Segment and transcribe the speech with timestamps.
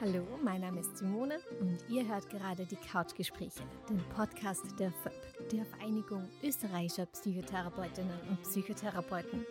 [0.00, 5.50] Hallo, mein Name ist Simone und ihr hört gerade die Couchgespräche, den Podcast der FÖP,
[5.50, 9.44] der Vereinigung österreichischer Psychotherapeutinnen und Psychotherapeuten.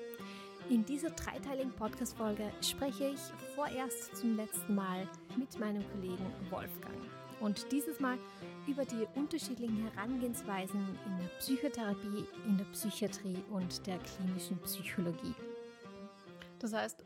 [0.68, 3.20] In dieser dreiteiligen Podcast-Folge spreche ich
[3.54, 5.07] vorerst zum letzten Mal
[5.38, 6.97] mit meinem Kollegen Wolfgang.
[7.41, 8.18] Und dieses Mal
[8.66, 15.36] über die unterschiedlichen Herangehensweisen in der Psychotherapie, in der Psychiatrie und der klinischen Psychologie.
[16.57, 17.06] Das heißt,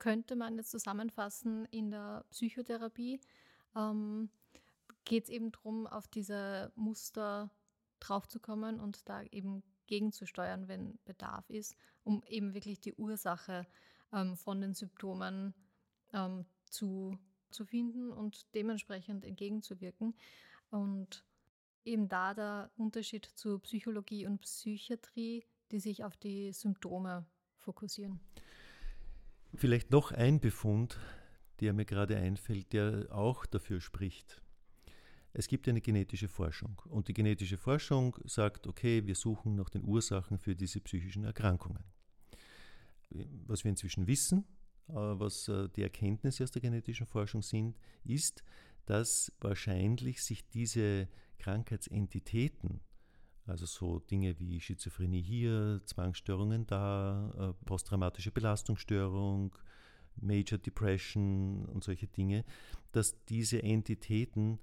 [0.00, 3.20] könnte man jetzt zusammenfassen, in der Psychotherapie
[3.76, 4.30] ähm,
[5.04, 7.50] geht es eben darum, auf diese Muster
[8.00, 13.66] draufzukommen und da eben gegenzusteuern, wenn Bedarf ist, um eben wirklich die Ursache
[14.12, 15.54] ähm, von den Symptomen
[16.12, 17.18] ähm, zu,
[17.50, 20.14] zu finden und dementsprechend entgegenzuwirken.
[20.70, 21.24] Und
[21.84, 28.20] eben da der Unterschied zu Psychologie und Psychiatrie, die sich auf die Symptome fokussieren.
[29.54, 30.98] Vielleicht noch ein Befund,
[31.60, 34.40] der mir gerade einfällt, der auch dafür spricht.
[35.32, 39.84] Es gibt eine genetische Forschung und die genetische Forschung sagt, okay, wir suchen nach den
[39.84, 41.84] Ursachen für diese psychischen Erkrankungen.
[43.46, 44.44] Was wir inzwischen wissen,
[44.88, 48.42] äh, was äh, die Erkenntnisse aus der genetischen Forschung sind, ist,
[48.86, 52.80] dass wahrscheinlich sich diese Krankheitsentitäten
[53.50, 59.54] also so Dinge wie Schizophrenie hier, Zwangsstörungen da, äh, posttraumatische Belastungsstörung,
[60.16, 62.44] Major Depression und solche Dinge,
[62.92, 64.58] dass diese Entitäten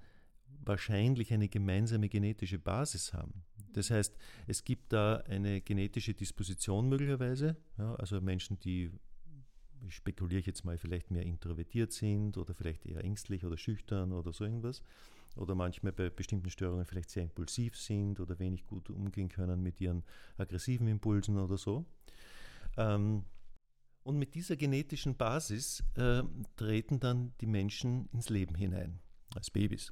[0.64, 3.44] wahrscheinlich eine gemeinsame genetische Basis haben.
[3.74, 4.16] Das heißt,
[4.48, 8.92] es gibt da eine genetische Disposition möglicherweise, ja, also Menschen, die,
[9.90, 14.34] spekuliere ich jetzt mal, vielleicht mehr introvertiert sind oder vielleicht eher ängstlich oder schüchtern oder
[14.34, 14.82] so irgendwas
[15.38, 19.80] oder manchmal bei bestimmten Störungen vielleicht sehr impulsiv sind oder wenig gut umgehen können mit
[19.82, 20.04] ihren
[20.38, 21.86] aggressiven Impulsen oder so.
[22.78, 23.24] Ähm,
[24.03, 26.24] und mit dieser genetischen Basis äh,
[26.56, 29.00] treten dann die Menschen ins Leben hinein,
[29.36, 29.92] als Babys.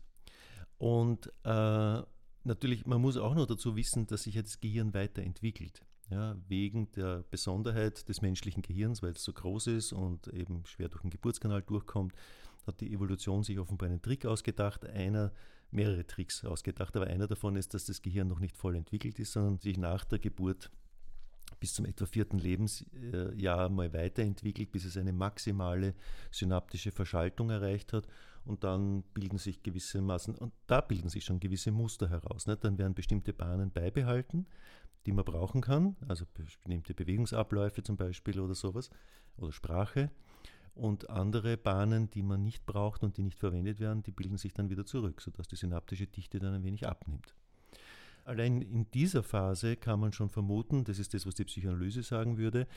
[0.77, 2.01] Und äh,
[2.43, 5.81] natürlich, man muss auch noch dazu wissen, dass sich ja das Gehirn weiterentwickelt.
[6.11, 10.87] Ja, wegen der Besonderheit des menschlichen Gehirns, weil es so groß ist und eben schwer
[10.87, 12.13] durch den Geburtskanal durchkommt,
[12.67, 15.31] hat die Evolution sich offenbar einen Trick ausgedacht, einer,
[15.71, 19.33] mehrere Tricks ausgedacht, aber einer davon ist, dass das Gehirn noch nicht voll entwickelt ist,
[19.33, 20.71] sondern sich nach der Geburt
[21.59, 25.93] bis zum etwa vierten Lebensjahr mal weiterentwickelt, bis es eine maximale
[26.31, 28.07] synaptische Verschaltung erreicht hat
[28.45, 32.45] und dann bilden sich gewisse Massen, und da bilden sich schon gewisse Muster heraus.
[32.45, 32.57] Ne?
[32.57, 34.45] Dann werden bestimmte Bahnen beibehalten,
[35.05, 38.89] die man brauchen kann, also bestimmte Bewegungsabläufe zum Beispiel oder sowas,
[39.37, 40.11] oder Sprache
[40.75, 44.53] und andere Bahnen, die man nicht braucht und die nicht verwendet werden, die bilden sich
[44.53, 47.33] dann wieder zurück, sodass die synaptische Dichte dann ein wenig abnimmt.
[48.25, 52.37] Allein in dieser Phase kann man schon vermuten, das ist das, was die Psychoanalyse sagen
[52.37, 52.67] würde,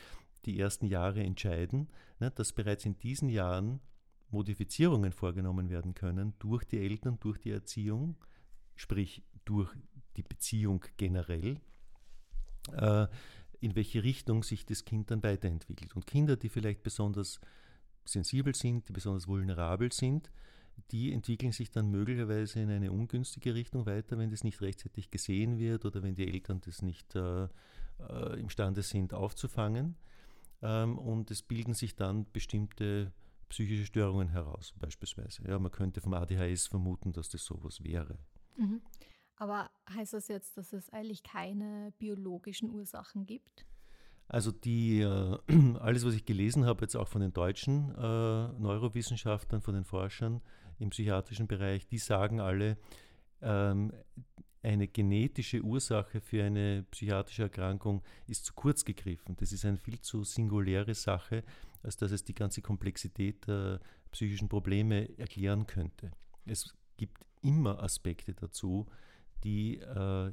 [0.45, 1.89] die ersten Jahre entscheiden,
[2.21, 3.81] ne, dass bereits in diesen Jahren
[4.31, 8.17] Modifizierungen vorgenommen werden können durch die Eltern, durch die Erziehung,
[8.77, 9.75] sprich durch
[10.17, 11.59] die Beziehung generell,
[12.73, 13.07] äh,
[13.61, 15.97] in welche Richtung sich das Kind dann weiterentwickelt.
[15.97, 17.41] Und Kinder, die vielleicht besonders
[18.13, 20.31] sensibel sind, die besonders vulnerabel sind,
[20.91, 25.59] die entwickeln sich dann möglicherweise in eine ungünstige Richtung weiter, wenn das nicht rechtzeitig gesehen
[25.59, 27.49] wird oder wenn die Eltern das nicht äh,
[27.99, 29.97] äh, imstande sind aufzufangen.
[30.63, 33.13] Ähm, und es bilden sich dann bestimmte
[33.49, 35.43] psychische Störungen heraus, beispielsweise.
[35.49, 38.19] Ja, man könnte vom ADHS vermuten, dass das sowas wäre.
[38.57, 38.83] Mhm.
[39.37, 43.67] Aber heißt das jetzt, dass es eigentlich keine biologischen Ursachen gibt?
[44.29, 45.39] Also die, äh,
[45.81, 50.43] alles, was ich gelesen habe, jetzt auch von den deutschen äh, Neurowissenschaftlern, von den Forschern
[50.79, 52.77] im psychiatrischen Bereich, die sagen alle,
[53.41, 53.93] ähm,
[54.63, 59.37] eine genetische Ursache für eine psychiatrische Erkrankung ist zu kurz gegriffen.
[59.37, 61.45] Das ist eine viel zu singuläre Sache,
[61.83, 66.11] als dass es die ganze Komplexität der psychischen Probleme erklären könnte.
[66.45, 68.87] Es gibt immer Aspekte dazu,
[69.45, 70.33] die, äh,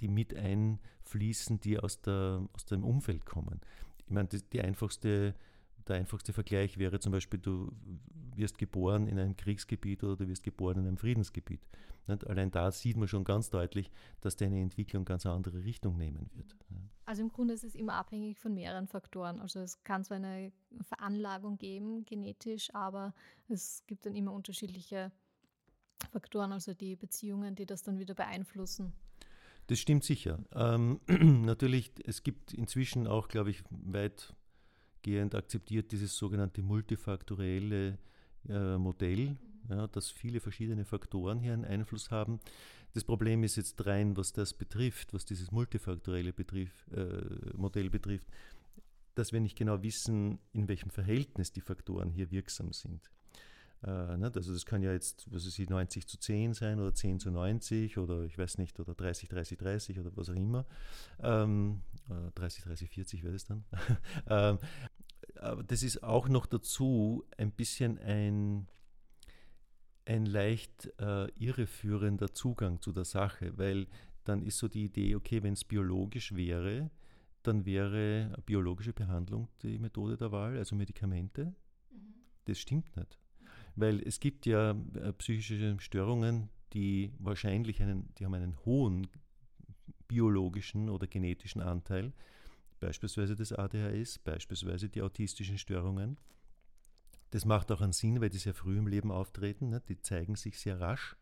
[0.00, 3.60] die mit einfließen, die aus, der, aus dem Umfeld kommen.
[4.04, 5.34] Ich meine, die, die einfachste,
[5.88, 7.72] der einfachste Vergleich wäre zum Beispiel, du
[8.36, 11.60] wirst geboren in einem Kriegsgebiet oder du wirst geboren in einem Friedensgebiet.
[12.06, 13.90] Und allein da sieht man schon ganz deutlich,
[14.20, 16.56] dass deine Entwicklung ganz andere Richtung nehmen wird.
[17.04, 19.40] Also im Grunde ist es immer abhängig von mehreren Faktoren.
[19.40, 23.14] Also es kann zwar eine Veranlagung geben, genetisch, aber
[23.48, 25.12] es gibt dann immer unterschiedliche
[26.10, 28.92] Faktoren, also die Beziehungen, die das dann wieder beeinflussen.
[29.68, 30.38] Das stimmt sicher.
[30.54, 37.98] Ähm, natürlich, es gibt inzwischen auch, glaube ich, weitgehend akzeptiert dieses sogenannte multifaktorielle
[38.48, 39.36] äh, Modell,
[39.70, 42.40] ja, dass viele verschiedene Faktoren hier einen Einfluss haben.
[42.94, 48.26] Das Problem ist jetzt rein, was das betrifft, was dieses multifaktorielle Betrieb, äh, Modell betrifft,
[49.14, 53.10] dass wir nicht genau wissen, in welchem Verhältnis die Faktoren hier wirksam sind.
[53.84, 54.36] Äh, nicht?
[54.36, 57.30] Also das kann ja jetzt, was weiß ich, 90 zu 10 sein oder 10 zu
[57.30, 60.66] 90 oder ich weiß nicht, oder 30, 30, 30 oder was auch immer.
[61.20, 61.82] Ähm,
[62.34, 63.64] 30, 30, 40 wäre das dann.
[64.28, 64.58] ähm,
[65.36, 68.68] aber das ist auch noch dazu ein bisschen ein,
[70.04, 73.86] ein leicht äh, irreführender Zugang zu der Sache, weil
[74.24, 76.90] dann ist so die Idee, okay, wenn es biologisch wäre,
[77.42, 81.54] dann wäre biologische Behandlung die Methode der Wahl, also Medikamente.
[81.90, 82.14] Mhm.
[82.44, 83.18] Das stimmt nicht.
[83.74, 89.08] Weil es gibt ja äh, psychische Störungen, die wahrscheinlich einen, die haben einen hohen
[90.08, 92.12] biologischen oder genetischen Anteil,
[92.80, 96.18] beispielsweise das ADHS, beispielsweise die autistischen Störungen.
[97.30, 99.80] Das macht auch einen Sinn, weil die sehr früh im Leben auftreten, ne?
[99.88, 101.16] die zeigen sich sehr rasch,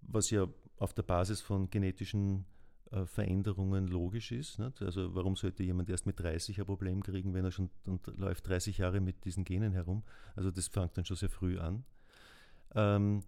[0.00, 0.46] was ja
[0.78, 2.44] auf der Basis von genetischen
[3.04, 4.58] Veränderungen logisch ist.
[4.58, 4.80] Nicht?
[4.82, 8.46] Also warum sollte jemand erst mit 30 ein Problem kriegen, wenn er schon und läuft
[8.48, 10.04] 30 Jahre mit diesen Genen herum?
[10.34, 11.84] Also das fängt dann schon sehr früh an.
[12.74, 13.22] Ähm,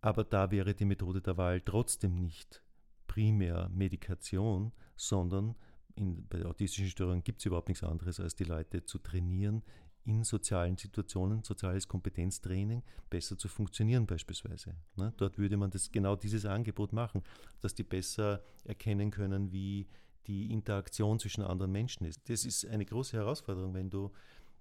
[0.00, 2.62] aber da wäre die Methode der Wahl trotzdem nicht
[3.06, 5.56] primär Medikation, sondern
[5.96, 9.62] in, bei autistischen Störungen gibt es überhaupt nichts anderes, als die Leute zu trainieren,
[10.04, 14.74] in sozialen Situationen, soziales Kompetenztraining besser zu funktionieren beispielsweise.
[14.96, 15.12] Ne?
[15.16, 17.22] Dort würde man das, genau dieses Angebot machen,
[17.60, 19.86] dass die besser erkennen können, wie
[20.26, 22.28] die Interaktion zwischen anderen Menschen ist.
[22.28, 24.10] Das ist eine große Herausforderung, wenn du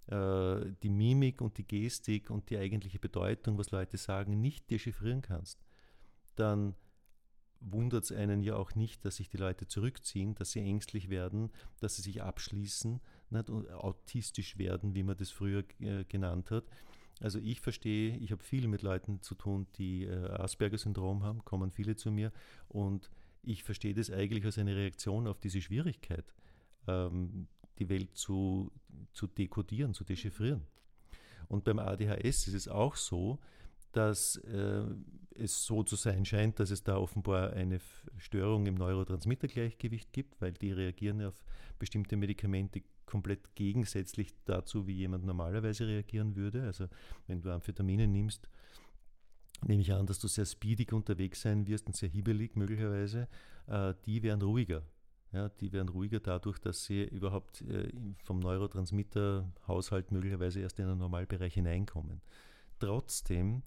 [0.08, 5.22] äh, die Mimik und die Gestik und die eigentliche Bedeutung, was Leute sagen, nicht dechiffrieren
[5.22, 5.64] kannst.
[6.36, 6.76] Dann
[7.62, 11.52] wundert es einen ja auch nicht, dass sich die Leute zurückziehen, dass sie ängstlich werden,
[11.80, 16.66] dass sie sich abschließen nicht, autistisch werden, wie man das früher äh, genannt hat.
[17.22, 21.72] Also ich verstehe, ich habe viel mit Leuten zu tun, die äh, Asperger-Syndrom haben, kommen
[21.72, 22.32] viele zu mir
[22.70, 23.10] und
[23.44, 26.26] ich verstehe das eigentlich als eine Reaktion auf diese Schwierigkeit,
[26.88, 27.48] ähm,
[27.78, 28.72] die Welt zu,
[29.14, 30.62] zu dekodieren, zu dechiffrieren.
[31.48, 33.40] Und beim ADHS ist es auch so,
[33.92, 34.84] dass äh,
[35.36, 37.80] es so zu sein scheint, dass es da offenbar eine
[38.18, 41.44] Störung im Neurotransmittergleichgewicht gibt, weil die reagieren auf
[41.80, 46.64] bestimmte Medikamente komplett gegensätzlich dazu, wie jemand normalerweise reagieren würde.
[46.64, 46.88] Also
[47.28, 48.48] wenn du Amphetamine nimmst,
[49.66, 53.28] nehme ich an, dass du sehr speedig unterwegs sein wirst und sehr hibbelig möglicherweise.
[53.68, 54.84] Äh, die werden ruhiger.
[55.32, 57.92] Ja, die werden ruhiger dadurch, dass sie überhaupt äh,
[58.24, 62.22] vom Neurotransmitterhaushalt möglicherweise erst in den Normalbereich hineinkommen.
[62.80, 63.64] Trotzdem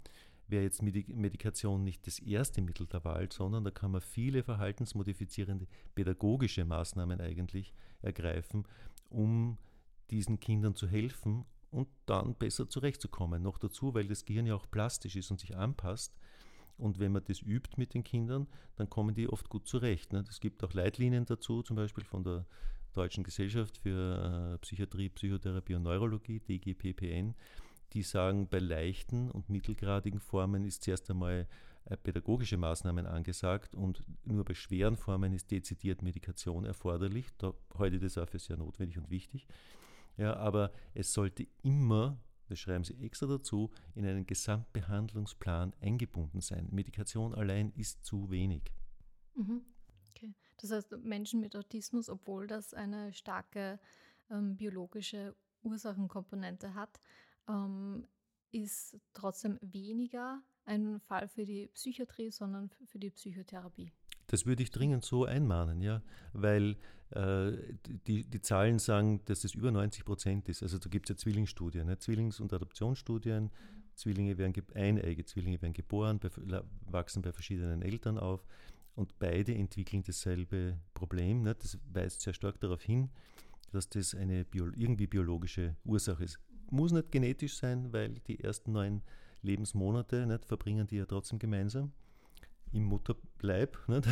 [0.49, 5.67] wäre jetzt Medikation nicht das erste Mittel der Wahl, sondern da kann man viele verhaltensmodifizierende
[5.94, 7.73] pädagogische Maßnahmen eigentlich
[8.03, 8.67] ergreifen,
[9.09, 9.59] um
[10.11, 13.43] diesen Kindern zu helfen und dann besser zurechtzukommen.
[13.43, 16.15] Noch dazu, weil das Gehirn ja auch plastisch ist und sich anpasst.
[16.76, 20.12] Und wenn man das übt mit den Kindern, dann kommen die oft gut zurecht.
[20.12, 22.47] Es gibt auch Leitlinien dazu, zum Beispiel von der
[22.93, 27.35] Deutschen Gesellschaft für äh, Psychiatrie, Psychotherapie und Neurologie, DGPPN,
[27.93, 31.47] die sagen, bei leichten und mittelgradigen Formen ist zuerst einmal
[31.85, 37.27] äh, pädagogische Maßnahmen angesagt und nur bei schweren Formen ist dezidiert Medikation erforderlich.
[37.39, 37.55] Da
[37.87, 39.47] ich das auch für sehr notwendig und wichtig.
[40.17, 42.19] Ja, aber es sollte immer,
[42.49, 46.69] das schreiben Sie extra dazu, in einen Gesamtbehandlungsplan eingebunden sein.
[46.71, 48.62] Medikation allein ist zu wenig.
[49.34, 49.63] Mhm.
[50.11, 50.34] Okay.
[50.61, 53.81] Das heißt, Menschen mit Autismus, obwohl das eine starke
[54.31, 57.01] ähm, biologische Ursachenkomponente hat,
[57.49, 58.06] ähm,
[58.51, 63.93] ist trotzdem weniger ein Fall für die Psychiatrie, sondern für die Psychotherapie.
[64.29, 66.77] Das würde ich dringend so einmahnen, ja, weil
[67.11, 67.53] äh,
[68.06, 70.63] die, die Zahlen sagen, dass es über 90 Prozent ist.
[70.63, 71.99] Also da gibt es ja Zwillingsstudien, ne?
[71.99, 73.51] Zwillings- und Adoptionsstudien.
[73.94, 76.31] Zwillinge werden, eineige Zwillinge werden geboren, bei,
[76.87, 78.46] wachsen bei verschiedenen Eltern auf
[78.94, 81.43] und beide entwickeln dasselbe Problem.
[81.43, 81.55] Ne?
[81.55, 83.11] Das weist sehr stark darauf hin,
[83.70, 86.39] dass das eine Bio irgendwie biologische Ursache ist.
[86.72, 89.02] Muss nicht genetisch sein, weil die ersten neun
[89.43, 91.93] Lebensmonate nicht, verbringen die ja trotzdem gemeinsam
[92.72, 94.08] im Mutterleib, nicht?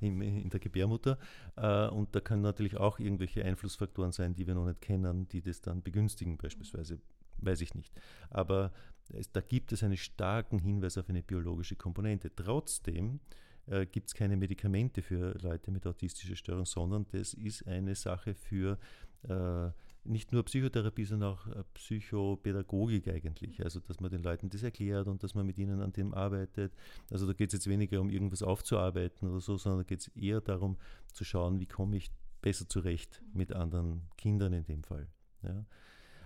[0.00, 0.22] Mhm.
[0.22, 1.18] in der Gebärmutter.
[1.56, 5.42] Äh, und da können natürlich auch irgendwelche Einflussfaktoren sein, die wir noch nicht kennen, die
[5.42, 6.98] das dann begünstigen beispielsweise.
[7.38, 7.92] Weiß ich nicht.
[8.30, 8.72] Aber
[9.12, 12.34] es, da gibt es einen starken Hinweis auf eine biologische Komponente.
[12.34, 13.20] Trotzdem
[13.66, 18.34] äh, gibt es keine Medikamente für Leute mit autistischer Störung, sondern das ist eine Sache
[18.34, 18.78] für
[19.24, 19.70] äh,
[20.04, 23.62] nicht nur Psychotherapie, sondern auch äh, Psychopädagogik eigentlich.
[23.62, 26.72] Also, dass man den Leuten das erklärt und dass man mit ihnen an dem arbeitet.
[27.10, 30.08] Also, da geht es jetzt weniger um irgendwas aufzuarbeiten oder so, sondern da geht es
[30.08, 30.76] eher darum
[31.12, 35.08] zu schauen, wie komme ich besser zurecht mit anderen Kindern in dem Fall.
[35.42, 35.64] Ja.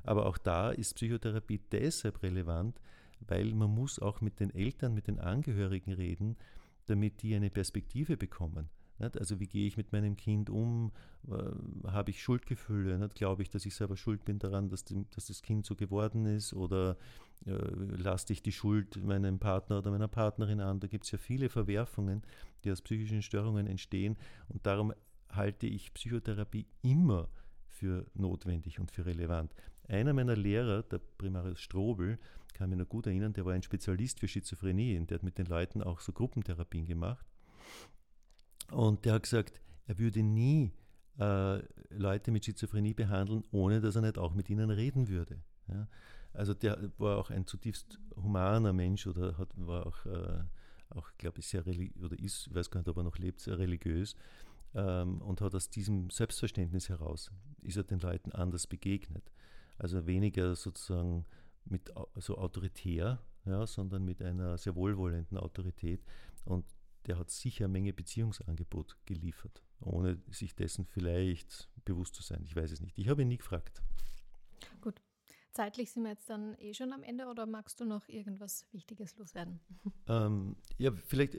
[0.02, 2.80] Aber auch da ist Psychotherapie deshalb relevant,
[3.20, 6.36] weil man muss auch mit den Eltern, mit den Angehörigen reden,
[6.86, 8.70] damit die eine Perspektive bekommen.
[8.98, 10.92] Also wie gehe ich mit meinem Kind um?
[11.28, 13.08] Äh, Habe ich Schuldgefühle?
[13.14, 16.54] Glaube ich, dass ich selber schuld bin daran, dass das Kind so geworden ist?
[16.54, 16.96] Oder
[17.44, 20.80] äh, lasse ich die Schuld meinem Partner oder meiner Partnerin an?
[20.80, 22.22] Da gibt es ja viele Verwerfungen,
[22.64, 24.16] die aus psychischen Störungen entstehen.
[24.48, 24.92] Und darum
[25.30, 27.28] halte ich Psychotherapie immer
[27.68, 29.54] für notwendig und für relevant.
[29.88, 32.18] Einer meiner Lehrer, der Primarius Strobel,
[32.54, 35.36] kann mich noch gut erinnern, der war ein Spezialist für Schizophrenie und der hat mit
[35.36, 37.26] den Leuten auch so Gruppentherapien gemacht.
[38.70, 40.72] Und der hat gesagt, er würde nie
[41.18, 45.40] äh, Leute mit Schizophrenie behandeln, ohne dass er nicht auch mit ihnen reden würde.
[45.68, 45.88] Ja?
[46.32, 50.42] Also der war auch ein zutiefst humaner Mensch oder hat, war auch, äh,
[50.90, 53.58] auch glaube ich, sehr religiös, oder ist, weiß gar nicht, ob er noch lebt, sehr
[53.58, 54.14] religiös
[54.74, 57.30] ähm, und hat aus diesem Selbstverständnis heraus,
[57.62, 59.32] ist er den Leuten anders begegnet.
[59.78, 61.24] Also weniger sozusagen
[61.64, 66.02] mit so autoritär, ja, sondern mit einer sehr wohlwollenden Autorität.
[66.44, 66.64] Und
[67.06, 72.42] der hat sicher eine Menge Beziehungsangebot geliefert, ohne sich dessen vielleicht bewusst zu sein.
[72.44, 72.98] Ich weiß es nicht.
[72.98, 73.82] Ich habe ihn nie gefragt.
[74.80, 75.00] Gut.
[75.52, 79.16] Zeitlich sind wir jetzt dann eh schon am Ende oder magst du noch irgendwas Wichtiges
[79.16, 79.58] loswerden?
[80.06, 81.38] Ähm, ja, vielleicht,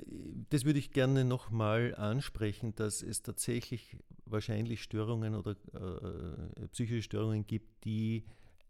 [0.49, 3.95] das würde ich gerne nochmal ansprechen, dass es tatsächlich
[4.25, 8.25] wahrscheinlich Störungen oder äh, psychische Störungen gibt, die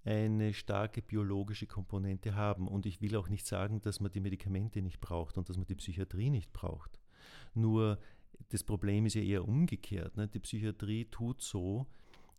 [0.07, 2.67] eine starke biologische Komponente haben.
[2.67, 5.67] Und ich will auch nicht sagen, dass man die Medikamente nicht braucht und dass man
[5.67, 6.97] die Psychiatrie nicht braucht.
[7.53, 7.99] Nur
[8.49, 10.15] das Problem ist ja eher umgekehrt.
[10.15, 10.27] Ne?
[10.29, 11.87] Die Psychiatrie tut so,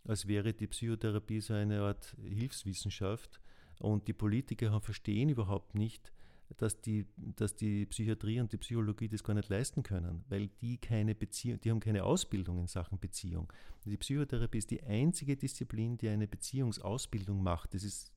[0.05, 3.39] als wäre die Psychotherapie so eine Art Hilfswissenschaft
[3.81, 6.11] und die Politiker verstehen überhaupt nicht,
[6.57, 10.79] dass die, dass die Psychiatrie und die Psychologie das gar nicht leisten können, weil die
[10.79, 13.53] keine Beziehung, die haben keine Ausbildung in Sachen Beziehung.
[13.85, 17.75] Die Psychotherapie ist die einzige Disziplin, die eine Beziehungsausbildung macht.
[17.75, 18.13] Das ist,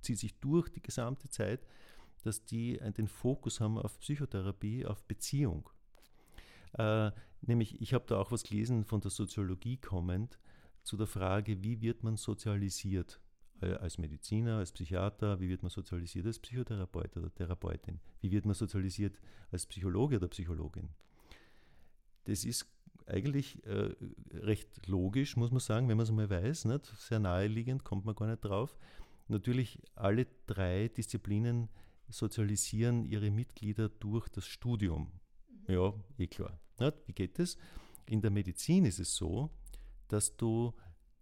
[0.00, 1.66] zieht sich durch die gesamte Zeit,
[2.22, 5.68] dass die den Fokus haben auf Psychotherapie, auf Beziehung.
[6.72, 7.10] Äh,
[7.42, 10.38] nämlich, ich habe da auch was gelesen von der Soziologie kommend
[10.82, 13.20] zu der Frage, wie wird man sozialisiert?
[13.60, 18.00] Äh, als Mediziner, als Psychiater, wie wird man sozialisiert als Psychotherapeut oder Therapeutin?
[18.20, 19.18] Wie wird man sozialisiert
[19.50, 20.88] als Psychologe oder Psychologin?
[22.24, 22.66] Das ist
[23.06, 23.94] eigentlich äh,
[24.32, 26.64] recht logisch, muss man sagen, wenn man es mal weiß.
[26.66, 26.86] Nicht?
[26.98, 28.76] Sehr naheliegend, kommt man gar nicht drauf.
[29.28, 31.68] Natürlich, alle drei Disziplinen
[32.08, 35.12] sozialisieren ihre Mitglieder durch das Studium.
[35.66, 35.74] Mhm.
[35.74, 36.58] Ja, eh klar.
[36.78, 36.96] Nicht?
[37.06, 37.56] Wie geht das?
[38.06, 39.50] In der Medizin ist es so,
[40.08, 40.74] dass du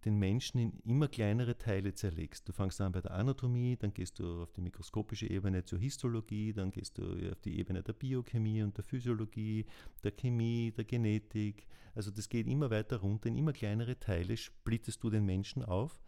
[0.05, 2.47] den Menschen in immer kleinere Teile zerlegst.
[2.47, 6.53] Du fängst an bei der Anatomie, dann gehst du auf die mikroskopische Ebene zur Histologie,
[6.53, 9.65] dann gehst du auf die Ebene der Biochemie und der Physiologie,
[10.03, 11.67] der Chemie, der Genetik.
[11.95, 16.01] Also das geht immer weiter runter, in immer kleinere Teile splittest du den Menschen auf.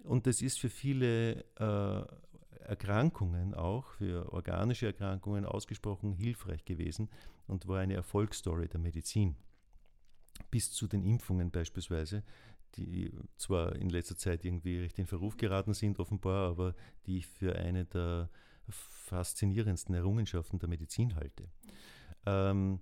[0.00, 2.04] Und das ist für viele äh,
[2.64, 7.08] Erkrankungen auch, für organische Erkrankungen ausgesprochen hilfreich gewesen
[7.46, 9.36] und war eine Erfolgsstory der Medizin.
[10.50, 12.24] Bis zu den Impfungen beispielsweise,
[12.76, 16.74] die zwar in letzter Zeit irgendwie recht in Verruf geraten sind, offenbar, aber
[17.06, 18.30] die ich für eine der
[18.68, 21.48] faszinierendsten Errungenschaften der Medizin halte.
[22.26, 22.80] Ähm,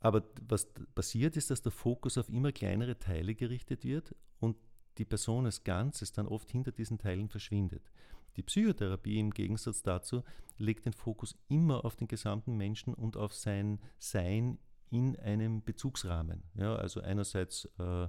[0.00, 4.56] aber was passiert ist, dass der Fokus auf immer kleinere Teile gerichtet wird und
[4.98, 7.90] die Person als Ganzes dann oft hinter diesen Teilen verschwindet.
[8.36, 10.22] Die Psychotherapie im Gegensatz dazu
[10.58, 14.58] legt den Fokus immer auf den gesamten Menschen und auf sein Sein
[14.90, 16.42] in einem Bezugsrahmen.
[16.54, 18.08] Ja, also einerseits äh,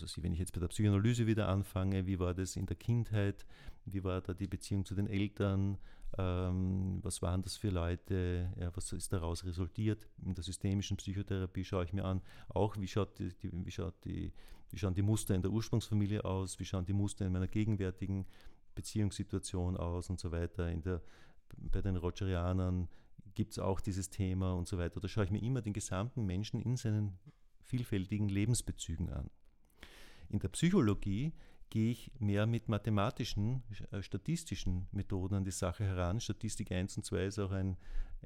[0.00, 3.46] also wenn ich jetzt bei der Psychoanalyse wieder anfange, wie war das in der Kindheit,
[3.84, 5.78] wie war da die Beziehung zu den Eltern,
[6.16, 10.08] ähm, was waren das für Leute, ja, was ist daraus resultiert.
[10.24, 13.94] In der systemischen Psychotherapie schaue ich mir an, auch wie, schaut die, die, wie, schaut
[14.04, 14.32] die,
[14.70, 18.26] wie schauen die Muster in der Ursprungsfamilie aus, wie schauen die Muster in meiner gegenwärtigen
[18.74, 20.70] Beziehungssituation aus und so weiter.
[20.70, 21.02] In der,
[21.56, 22.88] bei den Rogerianern
[23.34, 25.00] gibt es auch dieses Thema und so weiter.
[25.00, 27.18] Da schaue ich mir immer den gesamten Menschen in seinen
[27.68, 29.30] vielfältigen Lebensbezügen an.
[30.28, 31.32] In der Psychologie
[31.70, 36.20] gehe ich mehr mit mathematischen, äh, statistischen Methoden an die Sache heran.
[36.20, 37.76] Statistik 1 und 2 ist auch eine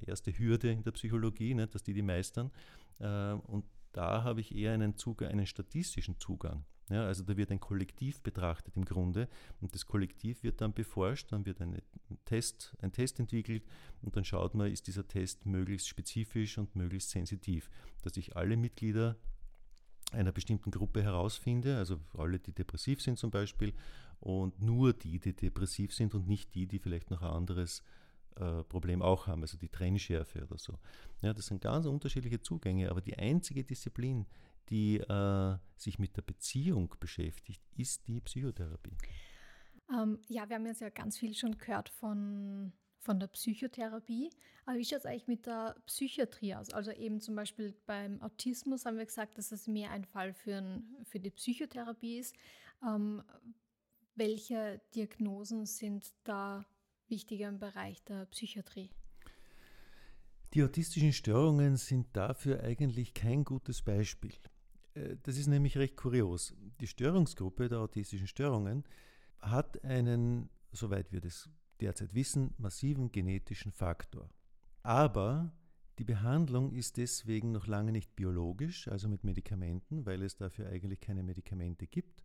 [0.01, 2.51] erste Hürde in der Psychologie, ne, dass die die meistern.
[2.99, 6.65] Äh, und da habe ich eher einen, Zugang, einen statistischen Zugang.
[6.91, 9.29] Ja, also da wird ein Kollektiv betrachtet im Grunde
[9.61, 11.83] und das Kollektiv wird dann beforscht, dann wird eine
[12.25, 13.65] Test, ein Test entwickelt
[14.03, 17.71] und dann schaut man, ist dieser Test möglichst spezifisch und möglichst sensitiv,
[18.03, 19.17] dass ich alle Mitglieder
[20.13, 23.73] einer bestimmten Gruppe herausfinde, also alle, die depressiv sind zum Beispiel,
[24.21, 27.83] und nur die, die depressiv sind und nicht die, die vielleicht noch ein anderes
[28.37, 30.79] äh, Problem auch haben, also die Trennschärfe oder so.
[31.21, 34.27] Ja, das sind ganz unterschiedliche Zugänge, aber die einzige Disziplin,
[34.69, 38.97] die äh, sich mit der Beziehung beschäftigt, ist die Psychotherapie.
[39.91, 42.73] Ähm, ja, wir haben jetzt ja ganz viel schon gehört von
[43.03, 44.31] von der Psychotherapie.
[44.65, 46.73] Aber wie schaut es eigentlich mit der Psychiatrie aus?
[46.73, 50.57] Also eben zum Beispiel beim Autismus haben wir gesagt, dass es mehr ein Fall für,
[50.57, 52.35] ein, für die Psychotherapie ist.
[52.83, 53.23] Ähm,
[54.15, 56.65] welche Diagnosen sind da
[57.09, 58.91] wichtiger im Bereich der Psychiatrie?
[60.55, 64.35] Die autistischen Störungen sind dafür eigentlich kein gutes Beispiel.
[64.95, 66.55] Äh, das ist nämlich recht kurios.
[66.81, 68.85] Die Störungsgruppe der autistischen Störungen
[69.41, 71.51] hat einen, soweit wir das
[71.83, 74.31] derzeit wissen, massiven genetischen Faktor.
[74.83, 75.53] Aber
[75.99, 81.01] die Behandlung ist deswegen noch lange nicht biologisch, also mit Medikamenten, weil es dafür eigentlich
[81.01, 82.23] keine Medikamente gibt.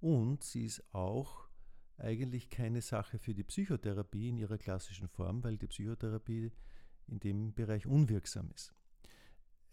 [0.00, 1.48] Und sie ist auch
[1.98, 6.50] eigentlich keine Sache für die Psychotherapie in ihrer klassischen Form, weil die Psychotherapie
[7.06, 8.74] in dem Bereich unwirksam ist.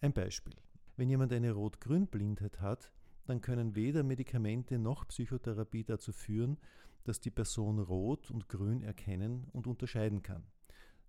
[0.01, 0.55] Ein Beispiel.
[0.98, 2.91] Wenn jemand eine Rot-Grün-Blindheit hat,
[3.25, 6.57] dann können weder Medikamente noch Psychotherapie dazu führen,
[7.03, 10.44] dass die Person Rot und Grün erkennen und unterscheiden kann.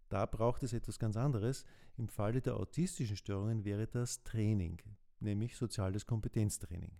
[0.09, 1.65] Da braucht es etwas ganz anderes.
[1.97, 4.81] Im Falle der autistischen Störungen wäre das Training,
[5.21, 6.93] nämlich soziales Kompetenztraining.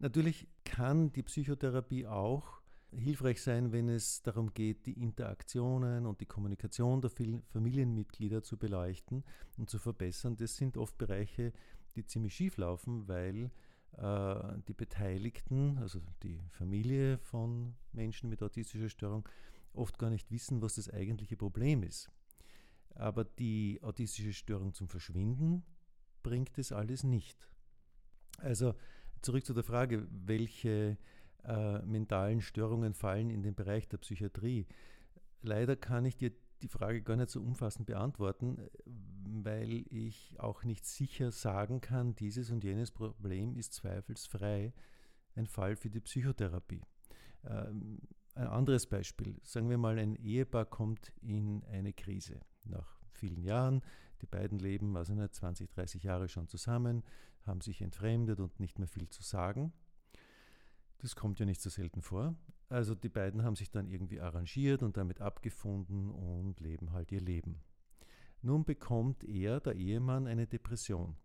[0.00, 6.26] Natürlich kann die Psychotherapie auch hilfreich sein, wenn es darum geht, die Interaktionen und die
[6.26, 9.24] Kommunikation der Familienmitglieder zu beleuchten
[9.56, 10.36] und zu verbessern.
[10.36, 11.52] Das sind oft Bereiche,
[11.94, 13.50] die ziemlich schief laufen, weil
[13.96, 19.28] die Beteiligten, also die Familie von Menschen mit autistischer Störung,
[19.72, 22.10] oft gar nicht wissen, was das eigentliche Problem ist.
[22.94, 25.64] Aber die autistische Störung zum Verschwinden
[26.22, 27.48] bringt es alles nicht.
[28.38, 28.74] Also
[29.22, 30.96] zurück zu der Frage, welche
[31.44, 34.66] äh, mentalen Störungen fallen in den Bereich der Psychiatrie.
[35.42, 38.58] Leider kann ich dir die Frage gar nicht so umfassend beantworten,
[39.24, 44.72] weil ich auch nicht sicher sagen kann, dieses und jenes Problem ist zweifelsfrei
[45.34, 46.82] ein Fall für die Psychotherapie.
[47.44, 48.00] Ähm,
[48.34, 53.82] ein anderes Beispiel, sagen wir mal, ein Ehepaar kommt in eine Krise nach vielen Jahren.
[54.20, 57.04] Die beiden leben, also nicht 20, 30 Jahre schon zusammen,
[57.44, 59.72] haben sich entfremdet und nicht mehr viel zu sagen.
[60.98, 62.34] Das kommt ja nicht so selten vor.
[62.68, 67.20] Also die beiden haben sich dann irgendwie arrangiert und damit abgefunden und leben halt ihr
[67.20, 67.60] Leben.
[68.42, 71.16] Nun bekommt er, der Ehemann, eine Depression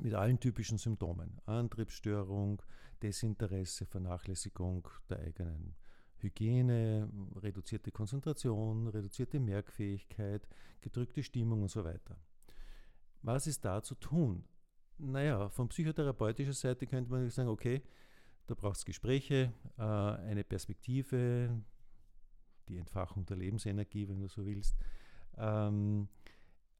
[0.00, 1.40] mit allen typischen Symptomen.
[1.46, 2.62] Antriebsstörung,
[3.02, 5.74] Desinteresse, Vernachlässigung der eigenen
[6.18, 10.46] Hygiene, reduzierte Konzentration, reduzierte Merkfähigkeit,
[10.80, 12.16] gedrückte Stimmung und so weiter.
[13.22, 14.44] Was ist da zu tun?
[14.98, 17.82] Naja, von psychotherapeutischer Seite könnte man sagen, okay,
[18.50, 21.62] da braucht es Gespräche, äh, eine Perspektive,
[22.68, 24.76] die Entfachung der Lebensenergie, wenn du so willst.
[25.36, 26.08] Ähm,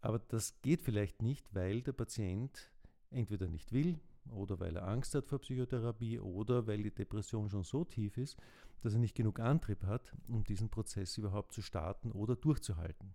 [0.00, 2.72] aber das geht vielleicht nicht, weil der Patient
[3.10, 7.62] entweder nicht will oder weil er Angst hat vor Psychotherapie oder weil die Depression schon
[7.62, 8.36] so tief ist,
[8.80, 13.14] dass er nicht genug Antrieb hat, um diesen Prozess überhaupt zu starten oder durchzuhalten.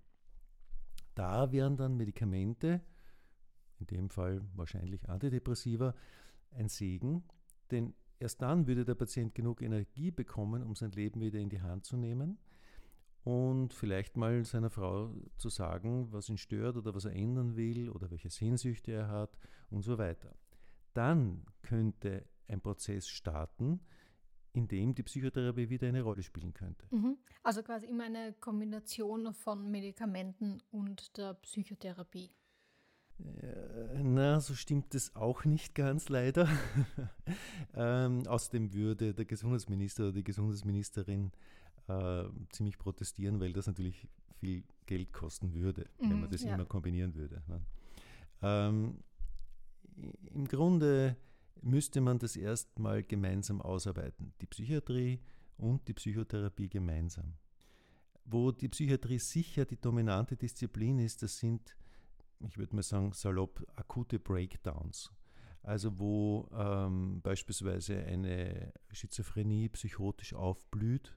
[1.14, 2.82] Da wären dann Medikamente,
[3.80, 5.94] in dem Fall wahrscheinlich Antidepressiva,
[6.52, 7.24] ein Segen,
[7.72, 11.62] denn Erst dann würde der Patient genug Energie bekommen, um sein Leben wieder in die
[11.62, 12.38] Hand zu nehmen
[13.26, 17.90] und vielleicht mal seiner Frau zu sagen, was ihn stört oder was er ändern will
[17.90, 19.38] oder welche Sehnsüchte er hat
[19.70, 20.36] und so weiter.
[20.94, 23.82] Dann könnte ein Prozess starten,
[24.54, 26.86] in dem die Psychotherapie wieder eine Rolle spielen könnte.
[26.92, 27.18] Mhm.
[27.44, 32.30] Also quasi immer eine Kombination von Medikamenten und der Psychotherapie.
[33.20, 36.50] Äh, na, so stimmt es auch nicht ganz leider.
[37.76, 41.32] ähm, außerdem würde der Gesundheitsminister oder die Gesundheitsministerin
[41.88, 44.08] äh, ziemlich protestieren, weil das natürlich
[44.40, 46.54] viel Geld kosten würde, mm, wenn man mhm, das ja.
[46.54, 47.42] immer kombinieren würde.
[47.48, 47.62] Ne?
[48.42, 48.98] Ähm,
[50.34, 51.16] Im Grunde
[51.62, 55.20] müsste man das erstmal gemeinsam ausarbeiten, die Psychiatrie
[55.58, 57.34] und die Psychotherapie gemeinsam.
[58.26, 61.76] Wo die Psychiatrie sicher die dominante Disziplin ist, das sind
[62.40, 65.12] ich würde mal sagen, salopp akute Breakdowns.
[65.64, 71.16] Also wo ähm, beispielsweise eine Schizophrenie psychotisch aufblüht,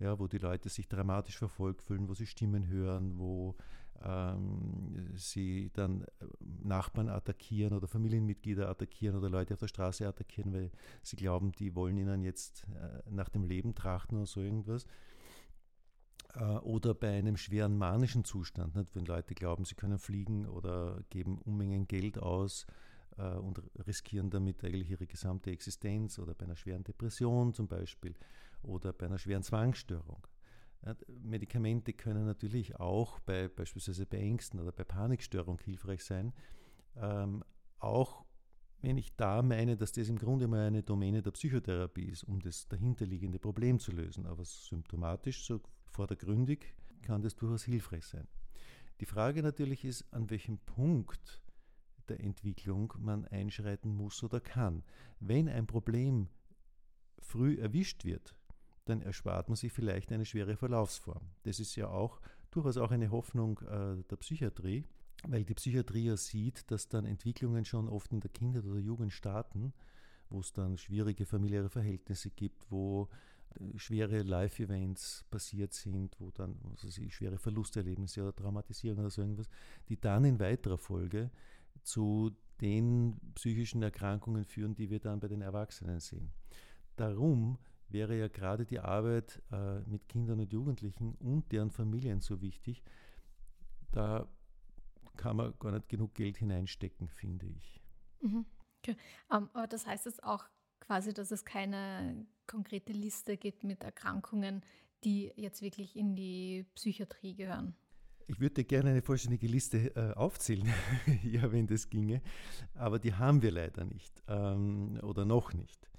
[0.00, 3.56] ja, wo die Leute sich dramatisch verfolgt fühlen, wo sie Stimmen hören, wo
[4.02, 6.26] ähm, sie dann äh,
[6.62, 10.70] Nachbarn attackieren oder Familienmitglieder attackieren oder Leute auf der Straße attackieren, weil
[11.02, 14.86] sie glauben, die wollen ihnen jetzt äh, nach dem Leben trachten oder so irgendwas.
[16.36, 18.94] Äh, oder bei einem schweren manischen Zustand, nicht?
[18.94, 22.66] wenn Leute glauben, sie können fliegen oder geben Unmengen Geld aus
[23.18, 28.14] äh, und riskieren damit eigentlich ihre gesamte Existenz oder bei einer schweren Depression zum Beispiel
[28.62, 30.26] oder bei einer schweren Zwangsstörung.
[30.84, 36.32] Ja, Medikamente können natürlich auch bei beispielsweise bei Ängsten oder bei Panikstörung hilfreich sein.
[36.96, 37.42] Ähm,
[37.78, 38.24] auch
[38.82, 42.40] wenn ich da meine, dass das im Grunde mal eine Domäne der Psychotherapie ist, um
[42.40, 44.26] das dahinterliegende Problem zu lösen.
[44.26, 45.62] Aber symptomatisch, so
[45.94, 48.26] vordergründig kann das durchaus hilfreich sein.
[49.00, 51.40] Die Frage natürlich ist, an welchem Punkt
[52.08, 54.82] der Entwicklung man einschreiten muss oder kann.
[55.20, 56.28] Wenn ein Problem
[57.18, 58.34] früh erwischt wird,
[58.84, 61.22] dann erspart man sich vielleicht eine schwere Verlaufsform.
[61.44, 64.84] Das ist ja auch durchaus auch eine Hoffnung äh, der Psychiatrie,
[65.26, 69.12] weil die Psychiatrie ja sieht, dass dann Entwicklungen schon oft in der Kindheit oder Jugend
[69.12, 69.72] starten,
[70.28, 73.08] wo es dann schwierige familiäre Verhältnisse gibt, wo
[73.76, 79.48] schwere Live-Events passiert sind, wo dann sie schwere Verlusterlebnisse oder Traumatisierung oder so irgendwas,
[79.88, 81.30] die dann in weiterer Folge
[81.82, 86.30] zu den psychischen Erkrankungen führen, die wir dann bei den Erwachsenen sehen.
[86.96, 92.40] Darum wäre ja gerade die Arbeit äh, mit Kindern und Jugendlichen und deren Familien so
[92.40, 92.82] wichtig.
[93.92, 94.28] Da
[95.16, 97.80] kann man gar nicht genug Geld hineinstecken, finde ich.
[98.20, 98.46] Mhm.
[98.82, 98.96] Okay.
[99.28, 100.44] Um, ähm, aber das heißt jetzt auch
[100.86, 104.62] quasi, dass es keine konkrete Liste gibt mit Erkrankungen,
[105.04, 107.74] die jetzt wirklich in die Psychiatrie gehören.
[108.26, 110.72] Ich würde gerne eine vollständige Liste äh, aufzählen,
[111.22, 112.22] ja, wenn das ginge,
[112.74, 115.90] aber die haben wir leider nicht ähm, oder noch nicht.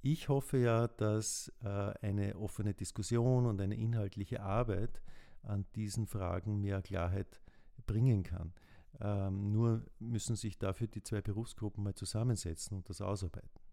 [0.00, 1.68] Ich hoffe ja, dass äh,
[2.02, 5.02] eine offene Diskussion und eine inhaltliche Arbeit
[5.42, 7.40] an diesen Fragen mehr Klarheit
[7.86, 8.52] bringen kann.
[9.00, 13.63] Ähm, nur müssen sich dafür die zwei Berufsgruppen mal zusammensetzen und das ausarbeiten.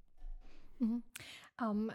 [0.81, 1.03] Mhm.
[1.61, 1.91] Ähm,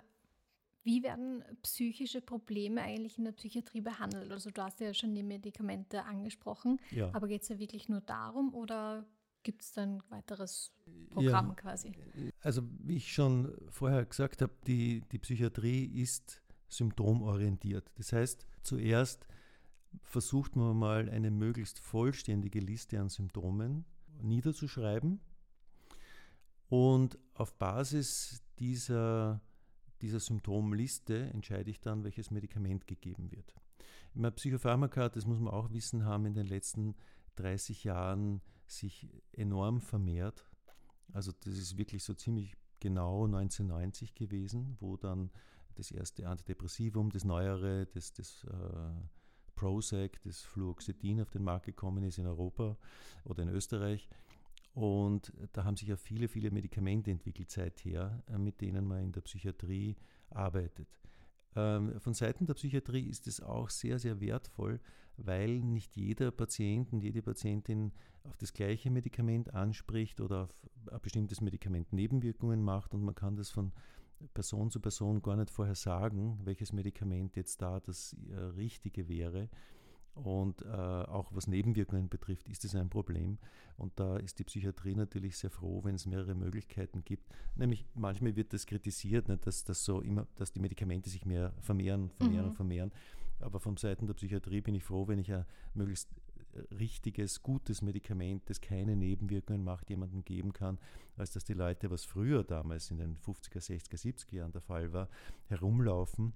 [0.83, 4.31] wie werden psychische Probleme eigentlich in der Psychiatrie behandelt?
[4.31, 7.11] Also du hast ja schon die Medikamente angesprochen, ja.
[7.13, 9.05] aber geht es ja wirklich nur darum oder
[9.43, 10.73] gibt es dann ein weiteres
[11.11, 11.93] Programm ja, quasi?
[12.41, 17.91] Also wie ich schon vorher gesagt habe, die, die Psychiatrie ist symptomorientiert.
[17.97, 19.27] Das heißt, zuerst
[20.03, 23.85] versucht man mal eine möglichst vollständige Liste an Symptomen
[24.23, 25.21] niederzuschreiben
[26.69, 29.41] und auf Basis dieser,
[30.01, 33.55] dieser Symptomliste entscheide ich dann, welches Medikament gegeben wird.
[34.15, 36.95] Im Psychopharmaka, das muss man auch wissen, haben in den letzten
[37.37, 40.45] 30 Jahren sich enorm vermehrt.
[41.13, 45.31] Also das ist wirklich so ziemlich genau 1990 gewesen, wo dann
[45.75, 52.05] das erste Antidepressivum, das neuere, das, das äh, Prozac, das Fluoxetin auf den Markt gekommen
[52.05, 52.77] ist in Europa
[53.25, 54.09] oder in Österreich.
[54.77, 59.13] Und da haben sich ja viele, viele Medikamente entwickelt seither, äh, mit denen man in
[59.13, 59.97] der Psychiatrie
[60.29, 61.01] arbeitet.
[61.55, 64.79] Ähm, von Seiten der Psychiatrie ist es auch sehr, sehr wertvoll,
[65.17, 67.91] weil nicht jeder Patient und jede Patientin
[68.25, 73.35] auf das gleiche Medikament anspricht oder auf ein bestimmtes Medikament Nebenwirkungen macht und man kann
[73.35, 73.73] das von
[74.35, 79.49] Person zu Person gar nicht vorher sagen, welches Medikament jetzt da das äh, Richtige wäre.
[80.17, 83.39] Und äh, auch was Nebenwirkungen betrifft, ist es ein Problem.
[83.77, 87.31] Und da ist die Psychiatrie natürlich sehr froh, wenn es mehrere Möglichkeiten gibt.
[87.55, 91.53] Nämlich manchmal wird das kritisiert, ne, dass, dass, so immer, dass die Medikamente sich mehr
[91.61, 92.55] vermehren, vermehren mhm.
[92.55, 92.93] vermehren.
[93.41, 96.09] Aber von Seiten der Psychiatrie bin ich froh, wenn ich ein möglichst
[96.79, 100.79] richtiges, gutes Medikament, das keine Nebenwirkungen macht, jemandem geben kann,
[101.17, 104.93] als dass die Leute, was früher damals in den 50er, 60er, 70er Jahren der Fall
[104.93, 105.09] war,
[105.49, 106.33] herumlaufen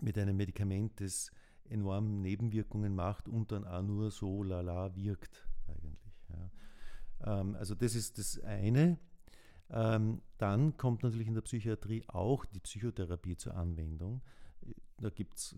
[0.00, 1.30] mit einem Medikament, das
[1.68, 6.22] enorm Nebenwirkungen macht und dann auch nur so lala wirkt eigentlich.
[6.28, 7.40] Ja.
[7.40, 8.98] Ähm, also das ist das eine.
[9.70, 14.20] Ähm, dann kommt natürlich in der Psychiatrie auch die Psychotherapie zur Anwendung.
[14.98, 15.10] Da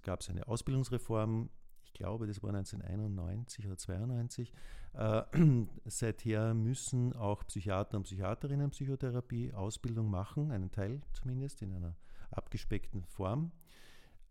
[0.03, 1.51] gab es eine Ausbildungsreform,
[1.85, 4.53] ich glaube, das war 1991 oder 92.
[4.95, 5.23] Äh,
[5.85, 11.97] seither müssen auch Psychiater und Psychiaterinnen Psychotherapie Ausbildung machen, einen Teil zumindest in einer
[12.31, 13.53] abgespeckten Form.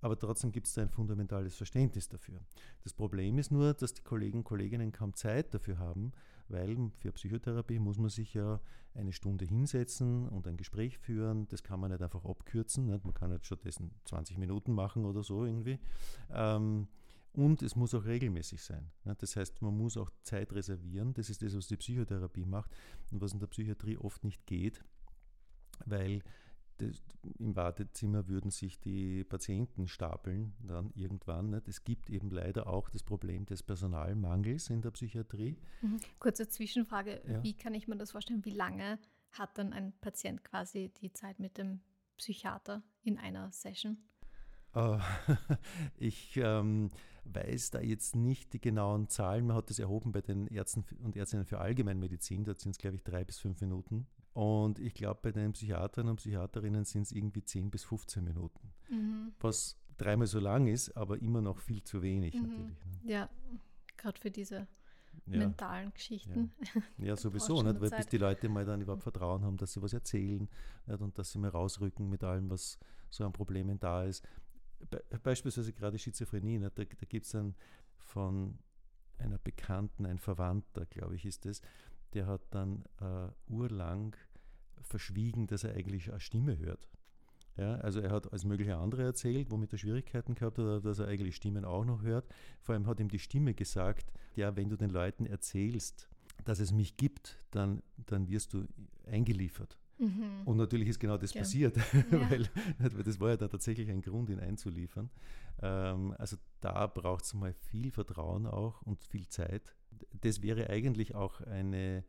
[0.04, 2.42] Aber trotzdem gibt es da ein fundamentales Verständnis dafür.
[2.84, 6.12] Das Problem ist nur, dass die Kollegen und Kolleginnen kaum Zeit dafür haben,
[6.50, 8.60] weil für Psychotherapie muss man sich ja
[8.96, 11.48] eine Stunde hinsetzen und ein Gespräch führen.
[11.48, 12.88] Das kann man nicht einfach abkürzen.
[12.88, 13.06] Nicht?
[13.06, 15.80] Man kann nicht stattdessen 20 Minuten machen oder so irgendwie.
[16.32, 16.90] Ähm,
[17.32, 18.92] und es muss auch regelmäßig sein.
[19.06, 21.14] Das heißt, man muss auch Zeit reservieren.
[21.14, 22.76] Das ist das, was die Psychotherapie macht
[23.10, 24.84] und was in der Psychiatrie oft nicht geht,
[25.86, 26.24] weil
[26.80, 31.50] im Wartezimmer würden sich die Patienten stapeln dann irgendwann.
[31.50, 31.68] Nicht?
[31.68, 35.58] Es gibt eben leider auch das Problem des Personalmangels in der Psychiatrie.
[35.82, 36.00] Mhm.
[36.20, 37.44] Kurze Zwischenfrage, ja.
[37.44, 38.44] wie kann ich mir das vorstellen?
[38.46, 39.00] Wie lange
[39.32, 41.82] hat dann ein Patient quasi die Zeit mit dem
[42.18, 43.98] Psychiater in einer Session?
[44.76, 44.98] Uh,
[45.98, 46.90] ich ähm,
[47.26, 49.46] weiß da jetzt nicht die genauen Zahlen.
[49.48, 52.44] Man hat das erhoben bei den Ärzten und Ärztinnen für Allgemeinmedizin.
[52.44, 56.10] Dort sind es, glaube ich, drei bis fünf Minuten und ich glaube, bei den Psychiatern
[56.10, 58.74] und Psychiaterinnen sind es irgendwie 10 bis 15 Minuten.
[58.90, 59.34] Mhm.
[59.40, 62.42] Was dreimal so lang ist, aber immer noch viel zu wenig mhm.
[62.42, 62.86] natürlich.
[62.86, 63.12] Ne?
[63.12, 63.30] Ja,
[63.96, 64.68] gerade für diese
[65.28, 65.38] ja.
[65.38, 66.52] mentalen Geschichten.
[66.98, 67.80] Ja, ja sowieso, nicht?
[67.80, 70.50] weil bis die Leute mal dann überhaupt Vertrauen haben, dass sie was erzählen
[70.88, 71.02] nicht?
[71.02, 74.28] und dass sie mal rausrücken mit allem, was so an Problemen da ist.
[75.22, 77.54] beispielsweise gerade Schizophrenie, ne, da, da gibt es dann
[77.98, 78.58] von
[79.20, 81.62] einer Bekannten, ein Verwandter, glaube ich, ist es,
[82.14, 84.16] der hat dann äh, urlang
[84.82, 86.90] verschwiegen, dass er eigentlich eine Stimme hört.
[87.56, 91.08] Ja, also er hat als mögliche andere erzählt, womit er Schwierigkeiten gehabt hat, dass er
[91.08, 92.26] eigentlich Stimmen auch noch hört.
[92.62, 96.10] Vor allem hat ihm die Stimme gesagt, ja, wenn du den Leuten erzählst,
[96.46, 98.66] dass es mich gibt, dann, dann wirst du
[99.06, 99.78] eingeliefert.
[100.00, 100.42] Mhm.
[100.46, 101.42] Und natürlich ist genau das ja.
[101.42, 101.78] passiert,
[102.12, 102.32] ja.
[102.32, 102.50] weil,
[103.04, 105.12] das war ja dann tatsächlich ein Grund, ihn einzuliefern.
[105.62, 109.76] Ähm, also da braucht es mal viel Vertrauen auch und viel Zeit.
[110.22, 112.04] Das wäre eigentlich auch eine,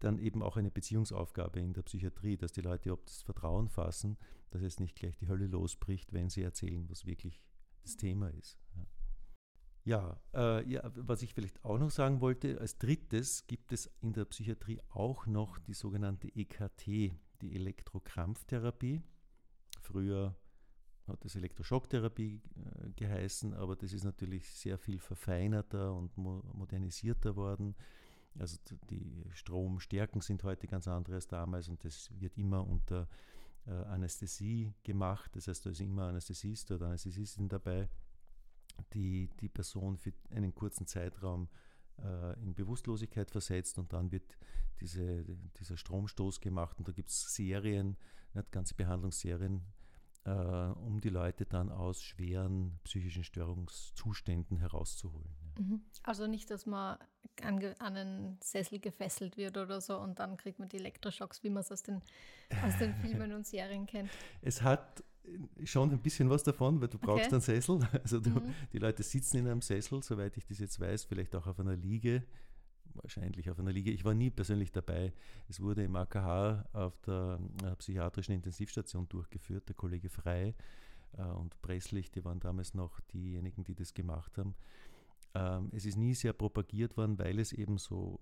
[0.00, 4.16] dann eben auch eine Beziehungsaufgabe in der Psychiatrie, dass die Leute ob das Vertrauen fassen,
[4.50, 7.40] dass es nicht gleich die Hölle losbricht, wenn sie erzählen, was wirklich
[7.82, 8.58] das Thema ist.
[8.74, 8.86] Ja.
[9.84, 14.12] Ja, äh, ja, was ich vielleicht auch noch sagen wollte, als drittes gibt es in
[14.12, 16.86] der Psychiatrie auch noch die sogenannte EKT,
[17.40, 19.00] die Elektrokrampftherapie.
[19.80, 20.36] Früher
[21.08, 27.36] hat es Elektroschocktherapie äh, geheißen, aber das ist natürlich sehr viel verfeinerter und mo modernisierter
[27.36, 27.74] worden.
[28.38, 28.58] Also
[28.90, 33.08] die Stromstärken sind heute ganz andere als damals und das wird immer unter
[33.66, 35.34] äh, Anästhesie gemacht.
[35.34, 37.88] Das heißt, da ist immer Anästhesist oder Anästhesistin dabei
[38.92, 41.48] die die Person für einen kurzen Zeitraum
[41.98, 44.38] äh, in Bewusstlosigkeit versetzt und dann wird
[44.80, 45.24] diese,
[45.58, 47.96] dieser Stromstoß gemacht und da gibt es Serien,
[48.34, 49.62] nicht, ganze Behandlungsserien,
[50.28, 55.34] äh, um die Leute dann aus schweren psychischen Störungszuständen herauszuholen.
[55.40, 55.62] Ja.
[55.62, 55.80] Mhm.
[56.02, 56.98] Also nicht, dass man
[57.42, 61.50] an, an, einen Sessel gefesselt wird oder so und dann kriegt man die Elektroschocks, wie
[61.50, 62.02] man es aus den,
[62.62, 64.10] aus den Filmen und Serien kennt.
[64.42, 65.02] Es hat
[65.64, 67.34] schon ein bisschen was davon, weil du brauchst okay.
[67.34, 67.80] einen Sessel.
[68.02, 68.54] Also du, mhm.
[68.72, 71.76] die Leute sitzen in einem Sessel, soweit ich das jetzt weiß, vielleicht auch auf einer
[71.76, 72.22] Liege,
[73.02, 73.90] wahrscheinlich auf einer Liege.
[73.90, 75.12] Ich war nie persönlich dabei.
[75.48, 80.54] Es wurde im AKH auf der äh, psychiatrischen Intensivstation durchgeführt, der Kollege Frei
[81.16, 84.54] äh, und Presslich, die waren damals noch diejenigen, die das gemacht haben.
[85.34, 88.20] Ähm, es ist nie sehr propagiert worden, weil es eben so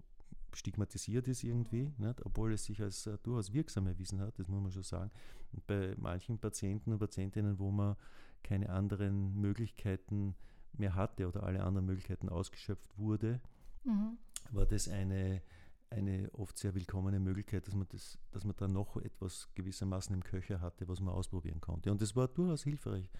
[0.54, 2.24] stigmatisiert ist irgendwie, nicht?
[2.24, 5.10] obwohl es sich als uh, durchaus wirksam erwiesen hat, das muss man schon sagen.
[5.52, 7.96] Und bei manchen Patienten und Patientinnen, wo man
[8.42, 10.34] keine anderen Möglichkeiten
[10.72, 13.40] mehr hatte oder alle anderen Möglichkeiten ausgeschöpft wurde,
[13.84, 14.18] mhm.
[14.52, 15.42] War das eine,
[15.90, 20.22] eine oft sehr willkommene Möglichkeit, dass man, das, dass man da noch etwas gewissermaßen im
[20.22, 21.90] Köcher hatte, was man ausprobieren konnte.
[21.90, 23.10] Und das war durchaus hilfreich.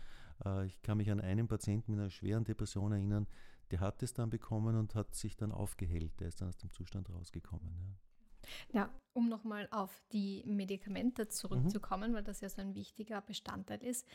[0.45, 3.27] Äh, ich kann mich an einen Patienten mit einer schweren Depression erinnern,
[3.71, 6.21] der hat es dann bekommen und hat sich dann aufgehellt.
[6.21, 7.75] Der ist dann aus dem Zustand rausgekommen.
[8.73, 12.17] Ja, ja um nochmal auf die Medikamente zurückzukommen, mhm.
[12.17, 14.07] weil das ja so ein wichtiger Bestandteil ist.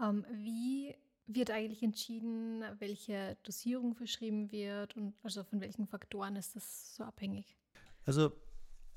[0.00, 6.56] Ähm, wie wird eigentlich entschieden, welche Dosierung verschrieben wird und also von welchen Faktoren ist
[6.56, 7.56] das so abhängig?
[8.04, 8.32] Also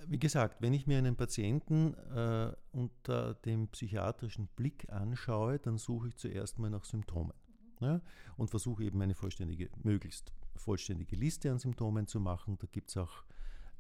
[0.08, 6.10] wie gesagt, wenn ich mir einen Patienten äh, unter dem psychiatrischen Blick anschaue, dann suche
[6.10, 7.34] ich zuerst mal nach Symptomen
[7.82, 8.02] ja,
[8.38, 12.58] und versuche eben eine vollständige, möglichst vollständige Liste an Symptomen zu machen.
[12.60, 13.24] Da gibt es auch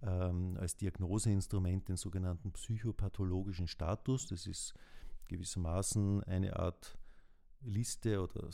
[0.02, 4.28] ähm, als Diagnoseinstrument den sogenannten psychopathologischen Status.
[4.28, 4.74] Das ist
[5.28, 6.98] gewissermaßen eine Art
[7.62, 8.50] Liste oder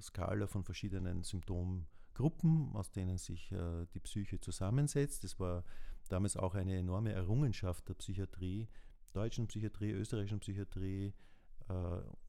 [0.00, 5.24] Skala von verschiedenen Symptomgruppen, aus denen sich äh, die Psyche zusammensetzt.
[5.24, 5.64] Das war
[6.08, 8.68] damals auch eine enorme Errungenschaft der Psychiatrie,
[9.12, 11.14] deutschen Psychiatrie, österreichischen Psychiatrie,
[11.68, 11.72] äh,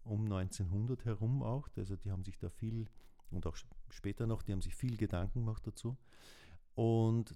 [0.03, 1.69] um 1900 herum auch.
[1.75, 2.87] Also die haben sich da viel,
[3.29, 3.57] und auch
[3.89, 5.97] später noch, die haben sich viel Gedanken gemacht dazu.
[6.75, 7.35] Und,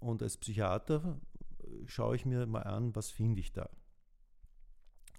[0.00, 1.20] und als Psychiater
[1.86, 3.70] schaue ich mir mal an, was finde ich da.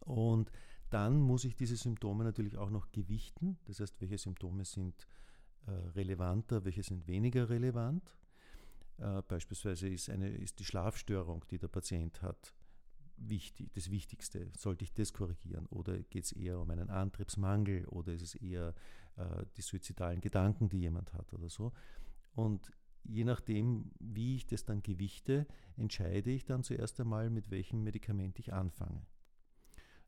[0.01, 0.51] Und
[0.91, 3.57] dann muss ich diese Symptome natürlich auch noch gewichten.
[3.65, 5.07] Das heißt, welche Symptome sind
[5.65, 8.17] äh, relevanter, welche sind weniger relevant.
[8.97, 12.53] Äh, beispielsweise ist, eine, ist die Schlafstörung, die der Patient hat,
[13.15, 14.51] wichtig, das Wichtigste?
[14.57, 15.65] Sollte ich das korrigieren?
[15.67, 18.73] Oder geht es eher um einen Antriebsmangel oder ist es eher
[19.15, 21.71] äh, die suizidalen Gedanken, die jemand hat oder so?
[22.35, 22.71] Und
[23.03, 28.39] je nachdem, wie ich das dann gewichte, entscheide ich dann zuerst einmal, mit welchem Medikament
[28.39, 29.05] ich anfange.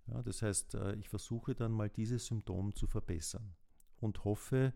[0.07, 3.55] Ja, das heißt, äh, ich versuche dann mal dieses Symptom zu verbessern
[3.99, 4.73] und hoffe,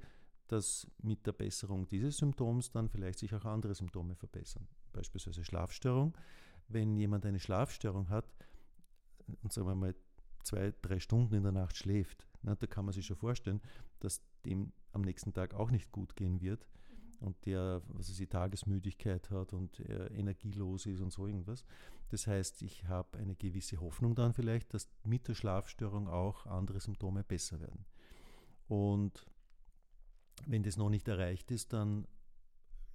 [0.47, 4.67] dass mit der Besserung dieses Symptoms dann vielleicht sich auch andere Symptome verbessern.
[4.93, 6.15] Beispielsweise Schlafstörung
[6.67, 8.25] wenn jemand eine Schlafstörung hat
[9.41, 9.95] und sagen wir mal
[10.43, 13.61] zwei, drei Stunden in der Nacht schläft, na, da kann man sich schon vorstellen,
[13.99, 16.67] dass dem am nächsten Tag auch nicht gut gehen wird
[17.19, 21.63] und der, was weiß ich, Tagesmüdigkeit hat und energielos ist und so irgendwas.
[22.09, 26.79] Das heißt, ich habe eine gewisse Hoffnung dann vielleicht, dass mit der Schlafstörung auch andere
[26.79, 27.85] Symptome besser werden.
[28.67, 29.25] Und
[30.45, 32.07] wenn das noch nicht erreicht ist, dann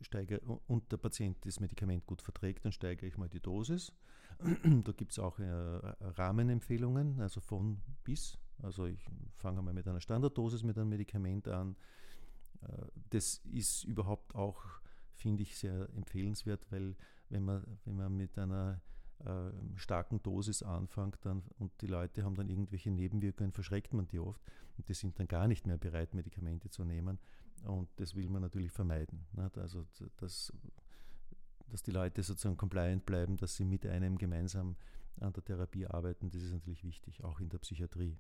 [0.01, 3.93] steige, und der Patient das Medikament gut verträgt, dann steigere ich mal die Dosis.
[4.85, 9.05] da gibt es auch äh, Rahmenempfehlungen, also von bis Also ich
[9.37, 11.77] fange mal mit einer Standarddosis mit einem Medikament an.
[12.63, 14.65] Äh, das ist überhaupt auch,
[15.15, 16.97] finde ich, sehr empfehlenswert, weil
[17.29, 18.81] wenn man, wenn man mit einer
[19.25, 24.19] äh, starken Dosis anfängt dann, und die Leute haben dann irgendwelche Nebenwirkungen, verschreckt man die
[24.19, 24.43] oft
[24.77, 27.19] und die sind dann gar nicht mehr bereit, Medikamente zu nehmen.
[27.65, 29.25] Und das will man natürlich vermeiden.
[29.55, 30.53] Also dass,
[31.69, 34.77] dass die Leute sozusagen compliant bleiben, dass sie mit einem gemeinsam
[35.21, 38.19] an der Therapie arbeiten, das ist natürlich wichtig, auch in der Psychiatrie.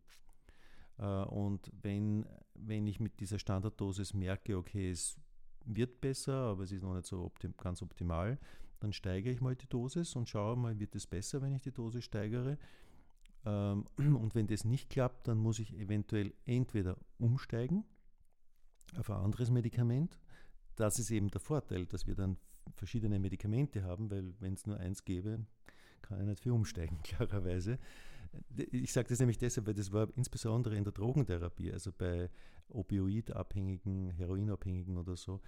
[0.98, 5.16] Äh, und wenn, wenn ich mit dieser Standarddosis merke, okay, es
[5.64, 8.38] wird besser, aber es ist noch nicht so optim ganz optimal,
[8.80, 11.70] dann steigere ich mal die Dosis und schaue mal, wird es besser, wenn ich die
[11.70, 12.58] Dosis steigere.
[13.44, 17.84] Ähm, und wenn das nicht klappt, dann muss ich eventuell entweder umsteigen
[18.98, 20.18] auf ein anderes Medikament.
[20.76, 22.36] Das ist eben der Vorteil, dass wir dann
[22.74, 25.44] verschiedene Medikamente haben, weil wenn es nur eins gäbe,
[26.00, 27.78] kann ich nicht viel umsteigen, klarerweise.
[28.56, 32.30] Ich sage das nämlich deshalb, weil das war insbesondere in der Drogentherapie, also bei
[32.68, 35.40] Opioidabhängigen, Heroinabhängigen oder so,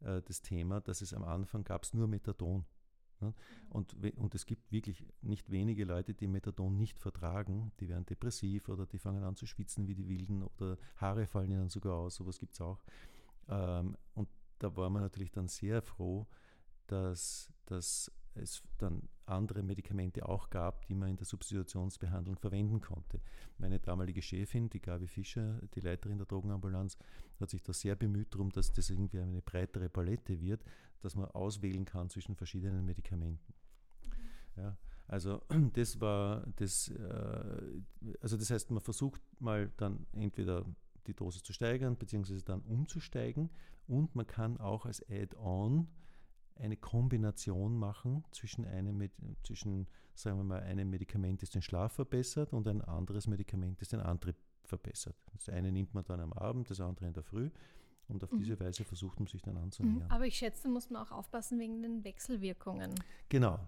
[0.00, 2.64] äh, das Thema, dass es am Anfang gab es nur Methadon.
[3.20, 3.32] Ne?
[3.70, 7.72] Und, und es gibt wirklich nicht wenige Leute, die Methadon nicht vertragen.
[7.80, 11.50] Die werden depressiv oder die fangen an zu schwitzen wie die Wilden oder Haare fallen
[11.50, 12.16] ihnen sogar aus.
[12.16, 12.82] Sowas gibt es auch.
[13.48, 14.28] Ähm, und
[14.58, 16.26] da war man natürlich dann sehr froh,
[16.86, 23.20] dass, dass es dann andere Medikamente auch gab, die man in der Substitutionsbehandlung verwenden konnte.
[23.58, 26.96] Meine damalige Chefin, die Gabi Fischer, die Leiterin der Drogenambulanz,
[27.40, 30.64] hat sich da sehr bemüht darum, dass das irgendwie eine breitere Palette wird,
[31.00, 33.54] dass man auswählen kann zwischen verschiedenen Medikamenten.
[34.56, 34.76] Ja,
[35.08, 35.42] also
[35.74, 37.80] das war das, äh,
[38.20, 40.64] also das heißt, man versucht mal dann entweder
[41.06, 43.50] die Dosis zu steigern, beziehungsweise dann umzusteigen
[43.86, 45.88] und man kann auch als Add-on
[46.56, 49.08] eine Kombination machen zwischen einem,
[49.42, 53.88] zwischen, sagen wir mal, einem Medikament, das den Schlaf verbessert und ein anderes Medikament, das
[53.88, 55.16] den Antrieb verbessert.
[55.32, 57.50] Das eine nimmt man dann am Abend, das andere in der Früh.
[58.08, 58.38] Und auf mhm.
[58.38, 60.10] diese Weise versucht man sich dann anzunähern.
[60.10, 62.94] Aber ich schätze, muss man auch aufpassen wegen den Wechselwirkungen.
[63.28, 63.58] Genau.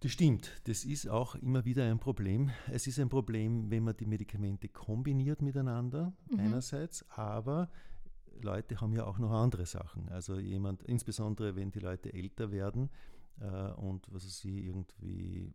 [0.00, 0.50] Das stimmt.
[0.64, 2.50] Das ist auch immer wieder ein Problem.
[2.70, 6.40] Es ist ein Problem, wenn man die Medikamente kombiniert miteinander, mhm.
[6.40, 7.70] einerseits, aber
[8.40, 10.08] Leute haben ja auch noch andere Sachen.
[10.08, 12.90] Also jemand, insbesondere wenn die Leute älter werden
[13.40, 15.52] äh, und was sie irgendwie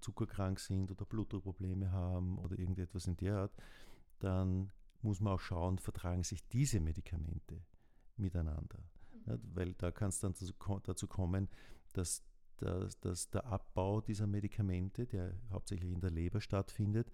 [0.00, 3.52] zuckerkrank sind oder Blutdruckprobleme haben oder irgendetwas in der Art,
[4.18, 4.70] dann
[5.02, 7.62] muss man auch schauen, vertragen sich diese Medikamente
[8.16, 8.78] miteinander.
[8.78, 9.32] Mhm.
[9.32, 10.52] Ja, weil da kann es dann dazu,
[10.82, 11.48] dazu kommen,
[11.92, 12.22] dass,
[12.58, 17.10] dass, dass der Abbau dieser Medikamente, der hauptsächlich in der Leber stattfindet,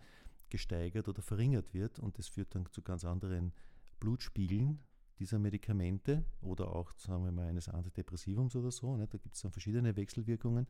[0.48, 3.52] gesteigert oder verringert wird und das führt dann zu ganz anderen
[3.98, 4.80] Blutspiegeln
[5.18, 8.96] dieser Medikamente oder auch, sagen wir mal, eines Antidepressivums oder so.
[8.96, 9.06] Ne?
[9.06, 10.66] Da gibt es dann verschiedene Wechselwirkungen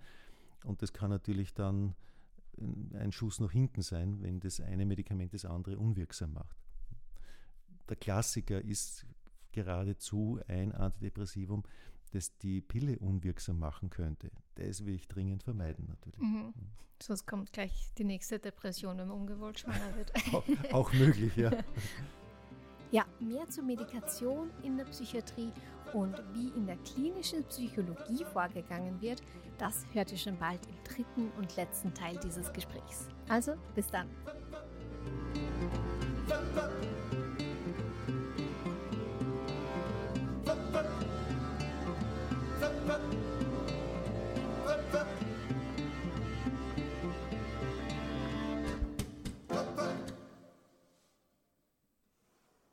[0.65, 1.95] und das kann natürlich dann
[2.95, 6.57] ein Schuss nach hinten sein, wenn das eine Medikament das andere unwirksam macht.
[7.89, 9.07] Der Klassiker ist
[9.53, 11.65] geradezu ein Antidepressivum,
[12.13, 14.31] das die Pille unwirksam machen könnte.
[14.55, 16.21] Das will ich dringend vermeiden natürlich.
[16.21, 16.55] Mhm.
[17.03, 20.13] Sonst kommt gleich die nächste Depression, wenn man ungewollt schwanger wird.
[20.33, 21.51] auch, auch möglich, ja.
[22.91, 25.53] Ja, mehr zur Medikation in der Psychiatrie
[25.93, 29.23] und wie in der klinischen Psychologie vorgegangen wird,
[29.59, 33.09] das hört ihr schon bald im dritten und letzten Teil dieses Gesprächs.
[33.29, 34.09] Also, bis dann.
[36.29, 36.67] Musik